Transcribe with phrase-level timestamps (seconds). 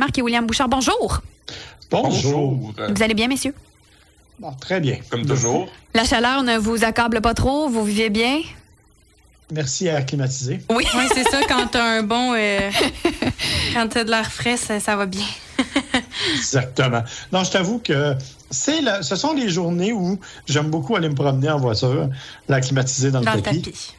[0.00, 0.70] Marc et William Bouchard.
[0.70, 1.20] Bonjour.
[1.90, 2.72] Bonjour.
[2.88, 3.54] Vous allez bien, messieurs?
[4.58, 4.96] très bien.
[5.10, 5.68] Comme toujours.
[5.92, 7.68] La chaleur ne vous accable pas trop?
[7.68, 8.40] Vous vivez bien?
[9.52, 10.60] Merci à acclimatiser.
[10.70, 11.40] Oui, oui c'est ça.
[11.46, 12.32] Quand t'as un bon.
[12.34, 12.70] Euh,
[13.74, 15.26] quand t'as de l'air frais, ça, va bien.
[16.34, 17.02] Exactement.
[17.30, 18.14] Non, je t'avoue que
[18.50, 22.08] c'est ce sont les journées où j'aime beaucoup aller me promener en voiture,
[22.48, 23.94] l'acclimatiser dans, dans, le tapis.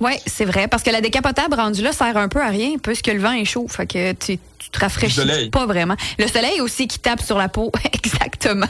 [0.00, 3.08] Oui, c'est vrai, parce que la décapotable rendue là sert un peu à rien, puisque
[3.08, 3.66] le vent est chaud.
[3.68, 5.96] Fait que tu, tu te rafraîchis pas vraiment.
[6.18, 8.66] Le soleil aussi qui tape sur la peau, exactement.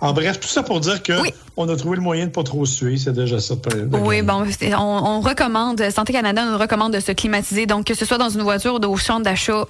[0.00, 1.12] En bref, tout ça pour dire que
[1.56, 3.54] on a trouvé le moyen de pas trop suer, c'est déjà ça.
[3.92, 8.04] oui, bon, on, on, recommande, Santé Canada nous recommande de se climatiser, donc que ce
[8.04, 9.64] soit dans une voiture ou au champ d'achat,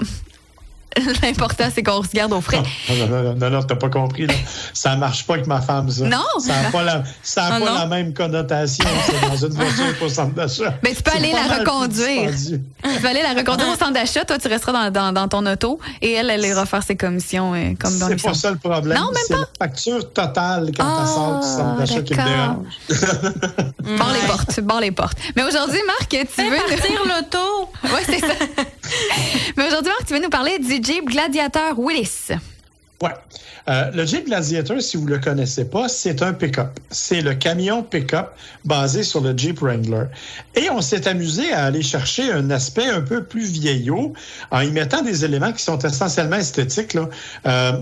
[1.23, 2.63] L'important, c'est qu'on se garde au frais.
[2.89, 4.27] Non, non, non, non, t'as pas compris.
[4.27, 4.35] Là.
[4.73, 6.05] Ça marche pas avec ma femme, ça.
[6.05, 6.19] Non!
[6.39, 8.85] Ça n'a pas, la, ça a ah, pas la même connotation.
[9.07, 10.75] C'est dans une voiture au centre d'achat.
[10.83, 12.31] Mais tu peux aller la reconduire.
[12.35, 14.25] Tu peux aller la reconduire au centre d'achat.
[14.25, 17.75] Toi, tu resteras dans, dans, ton auto et elle, elle ira faire ses commissions euh,
[17.79, 18.99] comme dans C'est pas ça le problème.
[18.99, 19.49] Non, même pas.
[19.61, 23.99] la facture totale quand elle sort du centre d'achat qui me dérange.
[23.99, 25.19] Barre les portes, barre les portes.
[25.37, 26.57] Mais aujourd'hui, Marc, tu veux...
[26.57, 27.71] partir l'auto.
[27.85, 28.27] Oui, c'est ça.
[29.57, 32.31] Mais aujourd'hui, Marc, tu veux nous parler du Jeep Gladiator Willis.
[33.03, 33.11] Oui.
[33.67, 36.79] Euh, le Jeep Gladiator, si vous ne le connaissez pas, c'est un pick-up.
[36.91, 38.29] C'est le camion pick-up
[38.65, 40.05] basé sur le Jeep Wrangler.
[40.55, 44.13] Et on s'est amusé à aller chercher un aspect un peu plus vieillot
[44.51, 46.93] en y mettant des éléments qui sont essentiellement esthétiques.
[46.93, 47.09] Là.
[47.47, 47.73] Euh,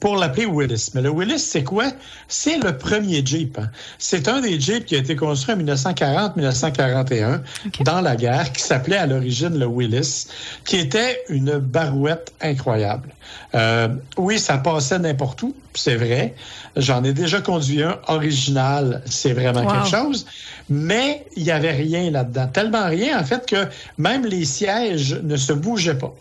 [0.00, 0.90] pour l'appeler Willis.
[0.94, 1.86] Mais le Willis, c'est quoi?
[2.28, 3.58] C'est le premier Jeep.
[3.58, 3.70] Hein.
[3.98, 7.40] C'est un des Jeeps qui a été construit en 1940-1941
[7.84, 10.26] dans la guerre, qui s'appelait à l'origine le Willis,
[10.64, 13.10] qui était une barouette incroyable.
[13.54, 16.34] Euh, oui, ça passait n'importe où, c'est vrai.
[16.76, 20.26] J'en ai déjà conduit un original, c'est vraiment quelque chose.
[20.68, 22.46] Mais il n'y avait rien là-dedans.
[22.48, 26.14] Tellement rien, en fait, que même les sièges ne se bougeaient pas.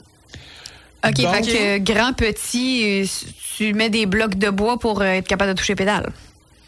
[1.05, 3.09] OK, fait que grand, petit,
[3.55, 6.11] tu mets des blocs de bois pour euh, être capable de toucher pédale.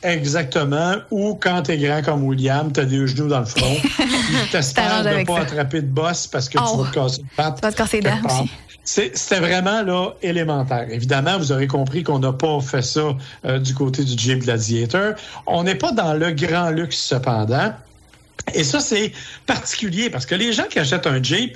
[0.01, 0.95] Exactement.
[1.11, 3.75] Ou quand tu es grand comme William, tu as des genoux dans le front.
[4.51, 7.27] tu espères de ne pas attraper de boss parce que tu vas te casser une
[7.35, 7.55] patte.
[7.55, 8.49] Tu vas te casser les dents aussi.
[8.83, 10.87] C'était vraiment là élémentaire.
[10.89, 15.13] Évidemment, vous aurez compris qu'on n'a pas fait ça euh, du côté du Jeep Gladiator.
[15.45, 17.73] On n'est pas dans le grand luxe cependant.
[18.55, 19.11] Et ça, c'est
[19.45, 21.55] particulier parce que les gens qui achètent un Jeep,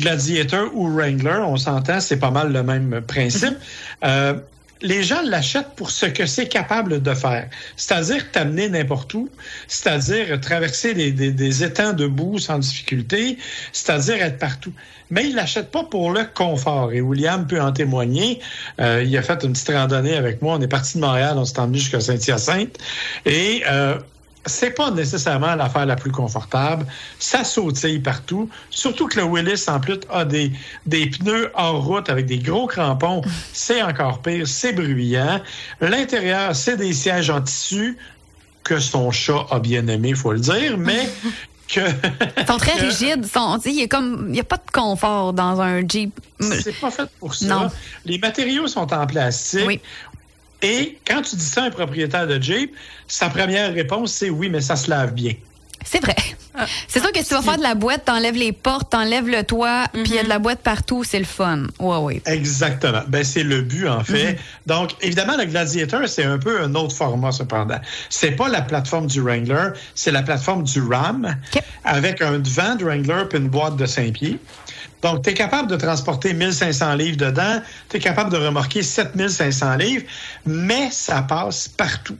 [0.00, 3.56] Gladiator ou Wrangler, on s'entend, c'est pas mal le même principe.
[4.04, 4.34] Euh,
[4.82, 9.28] les gens l'achètent pour ce que c'est capable de faire, c'est-à-dire t'amener n'importe où,
[9.68, 13.36] c'est-à-dire traverser des, des, étangs de boue sans difficulté,
[13.72, 14.72] c'est-à-dire être partout.
[15.10, 16.92] Mais ils l'achètent pas pour le confort.
[16.92, 18.40] Et William peut en témoigner.
[18.80, 20.56] Euh, il a fait une petite randonnée avec moi.
[20.56, 22.78] On est parti de Montréal, on s'est emmené jusqu'à Saint-Hyacinthe.
[23.26, 23.98] Et euh,
[24.46, 26.86] c'est pas nécessairement l'affaire la plus confortable.
[27.18, 28.48] Ça sautille partout.
[28.70, 30.52] Surtout que le Willis, en plus, a des,
[30.86, 33.22] des pneus hors route avec des gros crampons.
[33.52, 34.46] C'est encore pire.
[34.46, 35.40] C'est bruyant.
[35.80, 37.98] L'intérieur, c'est des sièges en tissu
[38.64, 41.08] que son chat a bien aimé, il faut le dire, mais
[41.68, 41.80] que...
[42.38, 43.26] Ils sont très rigides.
[43.64, 46.12] il n'y a, comme, a pas de confort dans un Jeep.
[46.38, 47.70] C'est pas fait pour ça.
[48.04, 49.66] Les matériaux sont en plastique.
[49.66, 49.80] Oui.
[50.62, 52.74] Et quand tu dis ça à un propriétaire de Jeep,
[53.08, 55.34] sa première réponse, c'est oui, mais ça se lave bien.
[55.84, 56.16] C'est vrai.
[56.54, 56.66] Ah.
[56.88, 59.44] C'est sûr que si tu vas faire de la boîte, t'enlèves les portes, t'enlèves le
[59.44, 61.64] toit, puis il y a de la boîte partout, c'est le fun.
[61.78, 62.22] Ouais, ouais.
[62.26, 63.02] Exactement.
[63.08, 64.32] Ben, c'est le but, en fait.
[64.32, 64.38] Mhm.
[64.66, 67.80] Donc, évidemment, le Gladiator, c'est un peu un autre format, cependant.
[68.10, 71.36] C'est pas la plateforme du Wrangler, c'est la plateforme du Ram,
[71.84, 74.38] avec un devant de Wrangler puis une boîte de 5 pieds.
[75.02, 79.76] Donc, tu es capable de transporter 1500 livres dedans, tu es capable de remorquer 7500
[79.76, 80.04] livres,
[80.44, 82.18] mais ça passe partout.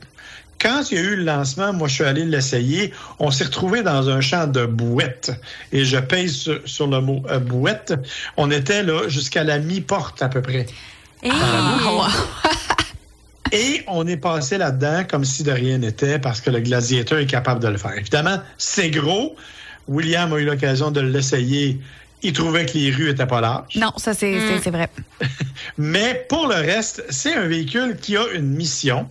[0.59, 2.93] Quand il y a eu le lancement, moi, je suis allé l'essayer.
[3.17, 5.31] On s'est retrouvé dans un champ de bouettes.
[5.71, 7.95] Et je pèse sur, le mot euh, bouette.
[8.37, 10.67] On était là jusqu'à la mi-porte à peu près.
[11.27, 12.09] Ah,
[13.51, 17.25] Et on est passé là-dedans comme si de rien n'était parce que le gladiateur est
[17.25, 17.97] capable de le faire.
[17.97, 19.35] Évidemment, c'est gros.
[19.87, 21.81] William a eu l'occasion de l'essayer
[22.23, 23.75] il trouvait que les rues étaient pas larges.
[23.75, 24.69] Non, ça c'est mm.
[24.69, 24.89] vrai.
[25.77, 29.07] Mais pour le reste, c'est un véhicule qui a une mission.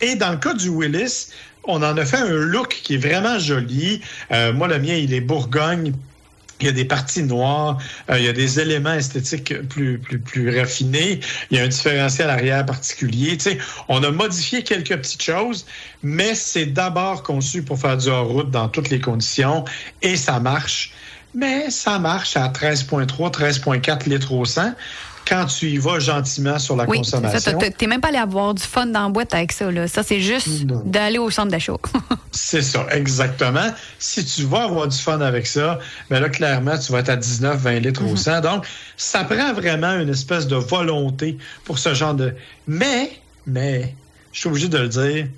[0.00, 1.28] Et dans le cas du Willis,
[1.64, 4.00] on en a fait un look qui est vraiment joli.
[4.32, 5.92] Euh, moi, le mien, il est Bourgogne.
[6.60, 7.78] Il y a des parties noires,
[8.10, 11.20] euh, il y a des éléments esthétiques plus, plus, plus raffinés,
[11.50, 13.38] il y a un différentiel arrière particulier.
[13.38, 13.58] Tu sais,
[13.88, 15.64] on a modifié quelques petites choses,
[16.02, 19.64] mais c'est d'abord conçu pour faire du hors-route dans toutes les conditions
[20.02, 20.92] et ça marche
[21.34, 24.74] mais ça marche à 13,3, 13,4 litres au 100.
[25.30, 27.58] quand tu y vas gentiment sur la oui, consommation.
[27.58, 29.70] Tu n'es même pas allé avoir du fun dans la boîte avec ça.
[29.70, 29.86] Là.
[29.86, 31.76] Ça, c'est juste d'aller au centre d'achat.
[32.32, 33.68] c'est ça, exactement.
[33.98, 35.78] Si tu vas avoir du fun avec ça,
[36.10, 38.36] bien là, clairement, tu vas être à 19, 20 litres au 100.
[38.36, 38.40] Mhm.
[38.40, 38.66] Donc,
[38.96, 42.34] ça prend vraiment une espèce de volonté pour ce genre de...
[42.66, 43.12] Mais,
[43.46, 43.94] mais,
[44.32, 45.28] je suis obligé de le dire,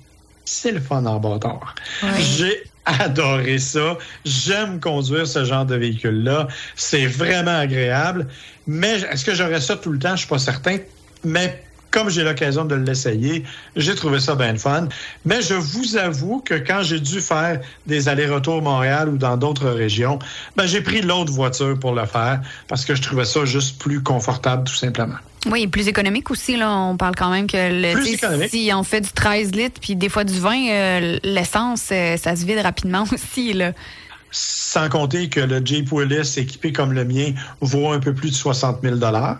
[0.43, 1.75] c'est le fun en bâtard.
[2.17, 3.97] J'ai adoré ça.
[4.25, 6.47] J'aime conduire ce genre de véhicule-là.
[6.75, 8.27] C'est vraiment agréable.
[8.67, 10.11] Mais est-ce que j'aurais ça tout le temps?
[10.11, 10.77] Je suis pas certain.
[11.23, 13.43] Mais comme j'ai l'occasion de l'essayer,
[13.75, 14.87] j'ai trouvé ça bien fun.
[15.25, 19.69] Mais je vous avoue que quand j'ai dû faire des allers-retours Montréal ou dans d'autres
[19.69, 20.17] régions,
[20.55, 24.01] ben, j'ai pris l'autre voiture pour le faire parce que je trouvais ça juste plus
[24.01, 25.19] confortable, tout simplement.
[25.45, 26.55] Oui, plus économique aussi.
[26.55, 26.71] Là.
[26.71, 30.23] On parle quand même que le, si on fait du 13 litres puis des fois
[30.23, 33.53] du vin, euh, l'essence, euh, ça se vide rapidement aussi.
[33.53, 33.73] Là.
[34.31, 38.35] Sans compter que le Jeep Willys équipé comme le mien vaut un peu plus de
[38.35, 39.37] 60 000 mm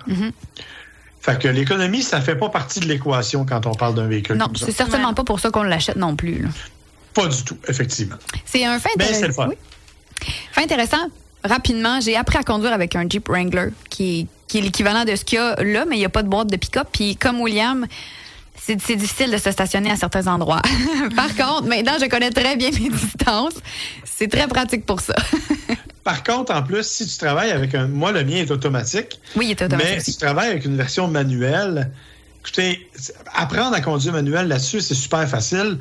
[1.21, 4.35] Fait que l'économie, ça fait pas partie de l'équation quand on parle d'un véhicule.
[4.35, 6.47] Non, c'est certainement pas pour ça qu'on l'achète non plus.
[7.13, 8.17] Pas du tout, effectivement.
[8.45, 9.19] C'est un fait intéressant.
[9.19, 9.49] c'est le fun.
[10.51, 11.09] Fait intéressant.
[11.43, 15.15] Rapidement, j'ai appris à conduire avec un Jeep Wrangler qui est qui est l'équivalent de
[15.15, 16.87] ce qu'il y a là, mais il n'y a pas de boîte de pick-up.
[16.91, 17.87] Puis comme William,
[18.55, 20.61] c'est difficile de se stationner à certains endroits.
[21.15, 23.55] Par contre, maintenant, je connais très bien mes distances.
[24.05, 25.15] C'est très pratique pour ça.
[26.03, 27.87] Par contre, en plus, si tu travailles avec un...
[27.87, 29.19] Moi, le mien est automatique.
[29.35, 29.91] Oui, il est automatique.
[29.95, 31.89] Mais si tu travailles avec une version manuelle,
[32.41, 32.87] écoutez,
[33.33, 35.79] apprendre à conduire manuel là-dessus, c'est super facile.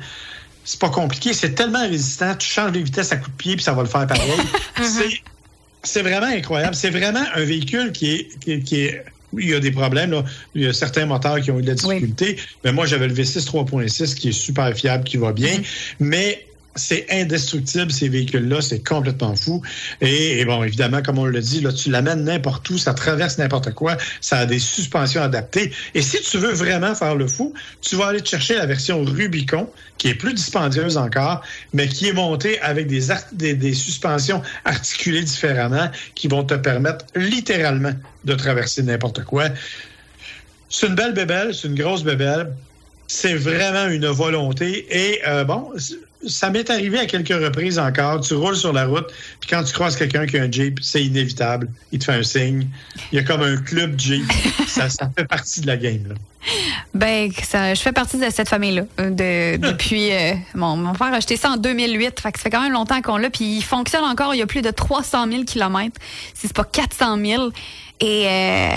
[0.65, 2.33] C'est pas compliqué, c'est tellement résistant.
[2.33, 4.31] Tu changes les vitesses à coup de pied, puis ça va le faire pareil.
[4.81, 5.21] c'est
[5.83, 6.75] c'est vraiment incroyable.
[6.75, 9.03] C'est vraiment un véhicule qui est, qui, est
[9.37, 10.11] il y a des problèmes.
[10.11, 10.23] Là.
[10.55, 12.37] Il y a certains moteurs qui ont eu de la difficulté.
[12.63, 15.57] Mais moi, j'avais le V6 3.6 qui est super fiable, qui va bien.
[15.57, 15.95] Mm-hmm.
[15.99, 16.45] Mais
[16.75, 18.61] c'est indestructible, ces véhicules-là.
[18.61, 19.61] C'est complètement fou.
[20.01, 23.73] Et, bon, évidemment, comme on le dit, là, tu l'amènes n'importe où, ça traverse n'importe
[23.73, 25.71] quoi, ça a des suspensions adaptées.
[25.93, 29.03] Et si tu veux vraiment faire le fou, tu vas aller te chercher la version
[29.03, 31.41] Rubicon, qui est plus dispendieuse encore,
[31.73, 37.05] mais qui est montée avec des, des, des suspensions articulées différemment, qui vont te permettre
[37.15, 37.93] littéralement
[38.25, 39.49] de traverser n'importe quoi.
[40.69, 42.51] C'est une belle bébelle, c'est une grosse bébelle.
[43.07, 44.87] C'est vraiment une volonté.
[44.89, 45.71] Et euh, bon,
[46.27, 48.21] ça m'est arrivé à quelques reprises encore.
[48.21, 49.07] Tu roules sur la route,
[49.39, 51.69] puis quand tu croises quelqu'un qui a un Jeep, c'est inévitable.
[51.91, 52.67] Il te fait un signe.
[53.11, 54.23] Il y a comme un club Jeep.
[54.67, 56.07] ça, fait partie de la game.
[56.07, 56.15] Là.
[56.93, 58.83] Ben, ça, je fais partie de cette famille-là.
[58.99, 62.19] Euh, de, depuis, euh, mon frère a acheté ça en 2008.
[62.19, 63.29] Fait que ça fait quand même longtemps qu'on l'a.
[63.29, 64.35] Puis il fonctionne encore.
[64.35, 65.99] Il y a plus de 300 000 kilomètres.
[66.33, 67.49] Si c'est pas 400 000.
[67.99, 68.69] Et euh,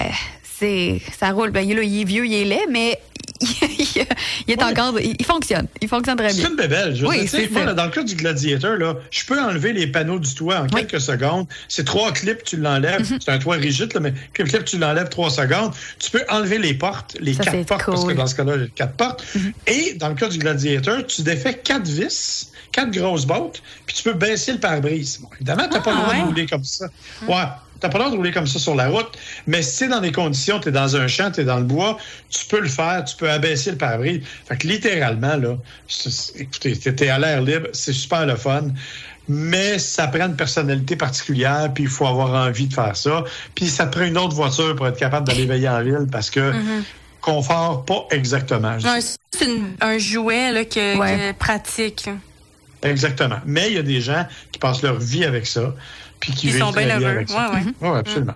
[0.58, 1.50] c'est, ça roule.
[1.50, 3.00] Ben, il, il est vieux, il est laid, mais
[4.46, 4.98] il est encore.
[5.00, 5.66] Il, fonctionne.
[5.80, 6.44] Il fonctionne très bien.
[6.44, 6.94] C'est une bébelle.
[6.94, 10.18] Je oui, sais, moi, dans le cas du Gladiator, là, je peux enlever les panneaux
[10.18, 11.46] du toit en quelques secondes.
[11.68, 13.02] C'est trois clips, tu l'enlèves.
[13.02, 13.20] Mm-hmm.
[13.24, 15.72] C'est un toit rigide, là, mais clip, tu l'enlèves trois secondes.
[15.98, 18.64] Tu peux enlever les portes, les quatre portes, parce que dans ce cas-là, il y
[18.64, 19.24] a quatre portes.
[19.34, 19.52] Mm-hmm.
[19.66, 24.02] Et dans le cas du Gladiator, tu défais quatre vis, quatre grosses bottes, puis tu
[24.02, 25.20] peux baisser le pare-brise.
[25.36, 26.86] évidemment, tu n'as pas le droit de ah, rouler comme ça.
[27.22, 27.28] Mm.
[27.28, 27.44] Ouais.
[27.80, 30.00] T'as pas le droit de rouler comme ça sur la route, mais si c'est dans
[30.00, 31.98] des conditions, tu es dans un champ, tu es dans le bois,
[32.30, 34.20] tu peux le faire, tu peux abaisser le pare-brise.
[34.46, 35.56] Fait que littéralement, là,
[36.36, 38.68] écoutez, t'es à l'air libre, c'est super le fun
[39.28, 43.24] mais ça prend une personnalité particulière, puis il faut avoir envie de faire ça.
[43.56, 46.52] Puis ça prend une autre voiture pour être capable d'aller veiller en ville parce que
[46.52, 46.82] mm-hmm.
[47.20, 48.76] confort, pas exactement.
[49.32, 49.48] C'est
[49.80, 52.08] un jouet là, que, pratique.
[52.90, 53.38] Exactement.
[53.44, 55.74] Mais il y a des gens qui passent leur vie avec ça
[56.20, 57.24] puis qui Ils sont bien heureux.
[57.80, 58.34] Oui, absolument.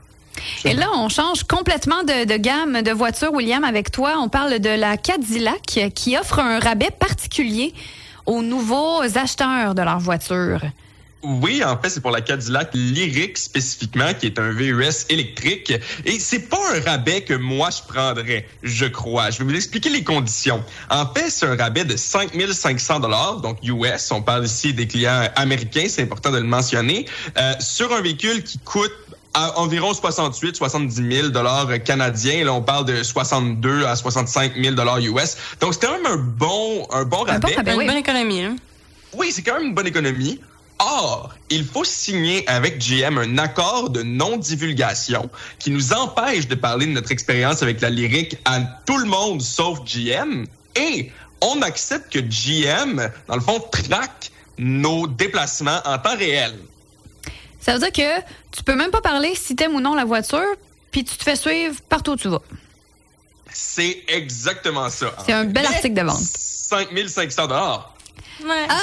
[0.64, 4.14] Et là, on change complètement de, gamme de voitures, William, avec toi.
[4.18, 7.74] On parle de la Cadillac qui offre un rabais particulier
[8.26, 10.60] aux nouveaux acheteurs de leur voiture.
[11.22, 15.72] Oui, en fait, c'est pour la Cadillac Lyric spécifiquement, qui est un VUS électrique.
[16.06, 19.30] Et c'est pas un rabais que moi je prendrais, je crois.
[19.30, 20.64] Je vais vous expliquer les conditions.
[20.88, 24.10] En fait, c'est un rabais de 5500 dollars, donc US.
[24.12, 27.04] On parle ici des clients américains, c'est important de le mentionner,
[27.36, 28.92] euh, sur un véhicule qui coûte
[29.34, 32.44] à environ 68, 70 000 dollars canadiens.
[32.44, 35.36] Là, on parle de 62 à 65 000 dollars US.
[35.60, 37.56] Donc, c'est quand même un bon, un bon rabais.
[37.56, 38.42] Un bon Une bonne économie.
[38.42, 38.56] Hein?
[39.12, 40.40] Oui, c'est quand même une bonne économie.
[40.80, 46.86] Or, il faut signer avec GM un accord de non-divulgation qui nous empêche de parler
[46.86, 50.46] de notre expérience avec la lyrique à tout le monde sauf GM.
[50.76, 56.54] Et on accepte que GM, dans le fond, traque nos déplacements en temps réel.
[57.60, 58.20] Ça veut dire que
[58.50, 60.56] tu peux même pas parler si t'aimes ou non la voiture,
[60.90, 62.42] puis tu te fais suivre partout où tu vas.
[63.52, 65.14] C'est exactement ça.
[65.26, 66.22] C'est un bel article de vente.
[66.22, 67.94] 5500 dollars.
[68.44, 68.66] Ouais.
[68.68, 68.80] Ah!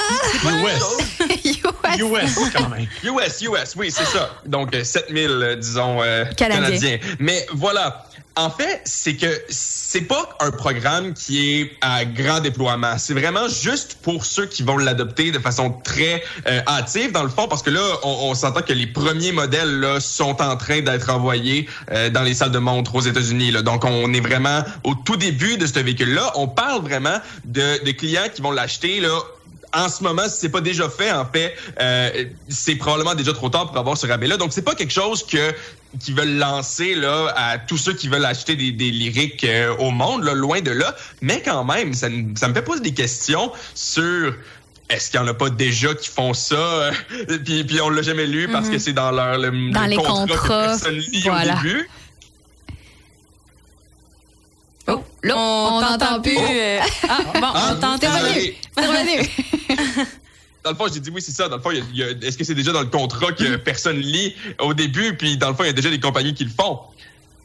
[0.62, 1.18] US.
[1.98, 2.38] US.
[2.54, 2.86] quand même.
[3.04, 4.30] US, US, oui, c'est ça.
[4.46, 6.98] Donc, 7000, euh, disons, euh, canadiens.
[7.18, 8.04] Mais voilà.
[8.36, 12.96] En fait, c'est que c'est pas un programme qui est à grand déploiement.
[12.96, 17.30] C'est vraiment juste pour ceux qui vont l'adopter de façon très euh, hâtive, dans le
[17.30, 20.82] fond, parce que là, on, on s'entend que les premiers modèles là, sont en train
[20.82, 23.50] d'être envoyés euh, dans les salles de montre aux États-Unis.
[23.64, 26.30] Donc, on est vraiment au tout début de ce véhicule-là.
[26.36, 29.18] On parle vraiment de, de clients qui vont l'acheter là
[29.74, 33.48] en ce moment, si c'est pas déjà fait, en fait, euh, c'est probablement déjà trop
[33.50, 34.36] tard pour avoir ce rabais-là.
[34.36, 35.52] Donc, c'est pas quelque chose que
[36.00, 39.90] qui veulent lancer là à tous ceux qui veulent acheter des, des lyriques euh, au
[39.90, 40.94] monde, là, loin de là.
[41.22, 44.34] Mais quand même, ça, ça me fait poser des questions sur
[44.90, 46.90] est-ce qu'il y en a pas déjà qui font ça?
[47.44, 48.72] Puis, puis on l'a jamais lu parce Mhm.
[48.72, 51.54] que c'est dans leur le, Dans le les contrat que contrats, personne lit voilà.
[51.54, 51.88] au début.
[55.22, 56.36] Là, On t'entend plus.
[56.36, 56.42] Oh.
[56.50, 57.98] euh, Ah, bon, Ah, on t'entend.
[58.00, 59.28] C'est revenu.
[60.64, 61.48] Dans le fond, j'ai dit oui, c'est ça.
[61.48, 65.16] Dans le fond, est-ce que c'est déjà dans le contrat que personne lit au début,
[65.16, 66.80] puis dans le fond, il y a déjà des compagnies qui le font.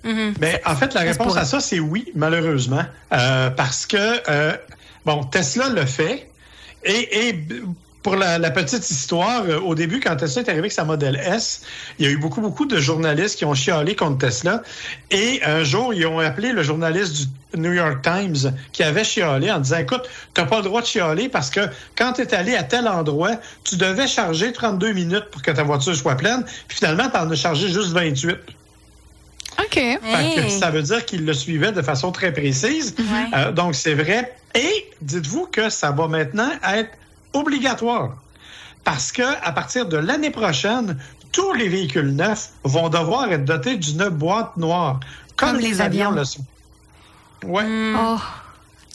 [0.03, 0.33] Mhm.
[0.41, 2.83] Mais en fait, la se réponse à ça, c'est oui, malheureusement.
[3.13, 3.97] Euh, parce que,
[4.29, 4.57] euh,
[5.05, 6.29] bon, Tesla le fait.
[6.83, 7.47] Et, et
[8.03, 11.15] pour la, la petite histoire, euh, au début, quand Tesla est arrivé avec sa modèle
[11.15, 11.61] S,
[11.97, 14.61] il y a eu beaucoup, beaucoup de journalistes qui ont chialé contre Tesla.
[15.09, 19.49] Et un jour, ils ont appelé le journaliste du New York Times qui avait chialé
[19.49, 21.61] en disant, écoute, t'as pas le droit de chialer parce que
[21.95, 25.63] quand tu es allé à tel endroit, tu devais charger 32 minutes pour que ta
[25.63, 26.43] voiture soit pleine.
[26.67, 28.37] Puis finalement, tu en as chargé juste 28.
[29.59, 29.99] OK.
[30.35, 32.95] Que ça veut dire qu'il le suivait de façon très précise.
[32.97, 33.05] Ouais.
[33.37, 34.35] Euh, donc, c'est vrai.
[34.55, 36.91] Et dites-vous que ça va maintenant être
[37.33, 38.15] obligatoire.
[38.83, 40.97] Parce que à partir de l'année prochaine,
[41.31, 44.99] tous les véhicules neufs vont devoir être dotés d'une boîte noire.
[45.35, 46.19] Comme, Comme les, les avions, avions.
[46.19, 46.45] le sont.
[47.45, 47.63] Ouais.
[47.63, 47.97] Mm.
[47.99, 48.17] Oh,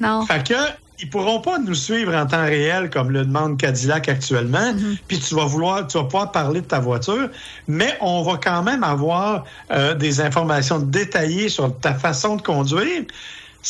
[0.00, 0.26] non.
[0.26, 0.54] Fait que
[1.00, 4.73] ils pourront pas nous suivre en temps réel comme le demande Cadillac actuellement.
[5.07, 7.28] Puis tu vas vouloir, tu vas pouvoir parler de ta voiture,
[7.68, 13.04] mais on va quand même avoir euh, des informations détaillées sur ta façon de conduire.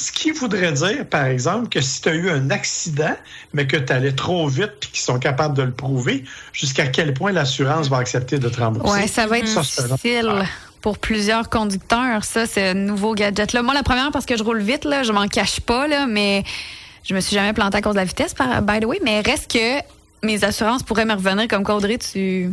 [0.01, 3.17] Ce qui voudrait dire, par exemple, que si tu as eu un accident,
[3.53, 7.15] mais que tu allais trop vite puis qu'ils sont capables de le prouver, jusqu'à quel
[7.15, 9.01] point l'assurance va accepter de te rembourser?
[9.01, 10.45] Ouais, ça va être Ça, difficile
[10.83, 13.63] pour plusieurs conducteurs, ça, ce nouveau gadget-là.
[13.63, 16.45] Moi, la première, parce que je roule vite, là, je m'en cache pas, là, mais
[17.03, 19.01] je me suis jamais plantée à cause de la vitesse, par, by the way.
[19.03, 19.83] Mais reste que
[20.25, 22.53] mes assurances pourraient me revenir comme quoi, Audrey, tu,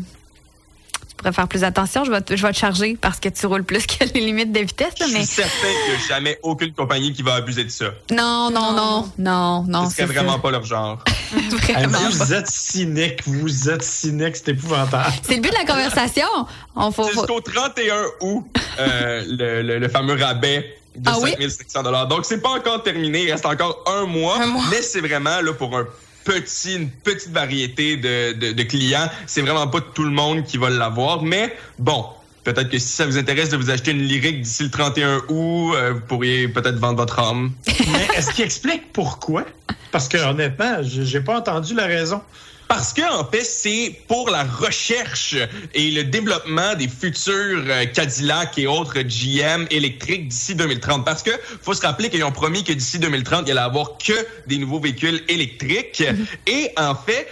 [1.17, 2.03] tu pourrais faire plus attention.
[2.03, 4.51] Je vais, te- je vais te charger parce que tu roules plus que les limites
[4.51, 7.35] de vitesse, là, Je mais suis certain qu'il n'y a jamais aucune compagnie qui va
[7.35, 7.85] abuser de ça.
[8.11, 9.89] non, non, non, non, non.
[9.89, 10.39] Ce serait vraiment ça.
[10.39, 11.03] pas leur genre.
[11.49, 12.09] Vraiment pas.
[12.09, 15.11] vous êtes cynique, vous êtes cynique, c'est épouvantable.
[15.23, 16.27] C'est le but de la conversation.
[16.75, 18.45] On faut, Jusqu'au 31 août,
[18.79, 21.31] euh, le, le- le fameux rabais de Ah oui?
[21.31, 22.07] 5500 dollars.
[22.07, 23.23] Donc, c'est pas encore terminé.
[23.23, 24.37] Il reste encore un mois.
[24.41, 24.63] Un mois.
[24.69, 25.85] Mais c'est vraiment là pour un
[26.25, 29.09] petit, une petite variété de, de- de clients.
[29.27, 31.21] C'est vraiment pas tout le monde qui va l'avoir.
[31.23, 32.05] Mais bon,
[32.43, 35.73] peut-être que si ça vous intéresse de vous acheter une lyrique d'ici le 31 août,
[35.75, 37.51] euh, vous pourriez peut-être vendre votre âme.
[37.67, 39.45] Mais est-ce qu'il explique pourquoi?
[39.91, 42.21] Parce que honnêtement, j'ai pas entendu la raison.
[42.67, 45.35] Parce que en fait, c'est pour la recherche
[45.73, 51.05] et le développement des futurs euh, Cadillac et autres GM électriques d'ici 2030.
[51.05, 51.31] Parce que
[51.61, 54.13] faut se rappeler qu'ils ont promis que d'ici 2030, il allait avoir que
[54.47, 56.03] des nouveaux véhicules électriques.
[56.47, 57.27] Et en fait,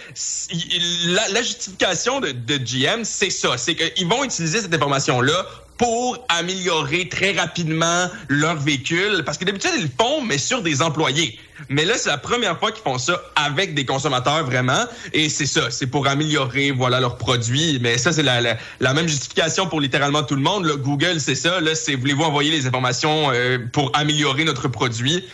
[1.06, 6.24] la, la justification de, de GM, c'est ça, c'est qu'ils vont utiliser cette information-là pour
[6.28, 9.22] améliorer très rapidement leur véhicule.
[9.24, 11.38] Parce que d'habitude, ils le font, mais sur des employés.
[11.68, 14.84] Mais là, c'est la première fois qu'ils font ça avec des consommateurs vraiment.
[15.12, 17.78] Et c'est ça, c'est pour améliorer voilà leurs produits.
[17.80, 20.66] Mais ça, c'est la, la, la même justification pour littéralement tout le monde.
[20.78, 21.60] Google, c'est ça.
[21.60, 25.24] Là, c'est voulez-vous envoyer les informations euh, pour améliorer notre produit?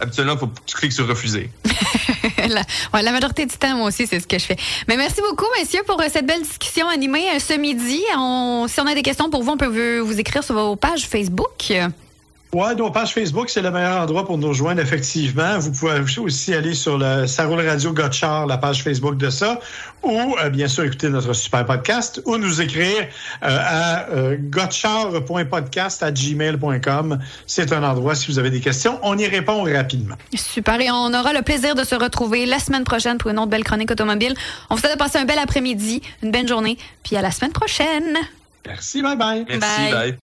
[0.00, 1.50] Il faut tu cliques sur refuser.
[2.48, 4.56] la, la majorité du temps, moi aussi, c'est ce que je fais.
[4.88, 8.00] Mais merci beaucoup, messieurs, pour euh, cette belle discussion animée euh, ce midi.
[8.00, 11.06] Si on a des questions pour vous, on peut vous, vous écrire sur vos pages
[11.06, 11.72] Facebook.
[12.54, 15.58] Ouais, nos pages Facebook, c'est le meilleur endroit pour nous rejoindre, effectivement.
[15.58, 19.58] Vous pouvez aussi aller sur le Ça roule radio Gotchard, la page Facebook de ça,
[20.02, 23.08] ou euh, bien sûr écouter notre super podcast, ou nous écrire
[23.42, 27.18] euh, à euh, gotchard.podcast à gmail.com.
[27.46, 30.16] C'est un endroit, si vous avez des questions, on y répond rapidement.
[30.34, 30.78] Super.
[30.78, 33.64] Et on aura le plaisir de se retrouver la semaine prochaine pour une autre belle
[33.64, 34.34] chronique automobile.
[34.68, 37.52] On vous souhaite de passer un bel après-midi, une belle journée, puis à la semaine
[37.52, 38.18] prochaine.
[38.66, 39.46] Merci, bye bye.
[39.48, 39.92] Merci, Bye.
[39.92, 40.18] bye.